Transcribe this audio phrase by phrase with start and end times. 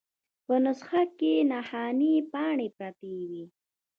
[0.45, 3.45] په نسخه کې نښانۍ پاڼې پرتې وې.